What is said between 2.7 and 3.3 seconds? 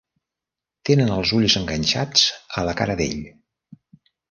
la cara d'ell.